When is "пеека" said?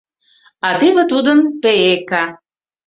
1.61-2.23